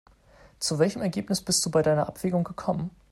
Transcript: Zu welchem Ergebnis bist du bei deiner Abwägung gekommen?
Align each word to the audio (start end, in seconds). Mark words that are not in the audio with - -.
Zu 0.57 0.79
welchem 0.79 1.03
Ergebnis 1.03 1.43
bist 1.45 1.63
du 1.63 1.69
bei 1.69 1.83
deiner 1.83 2.07
Abwägung 2.07 2.43
gekommen? 2.43 2.89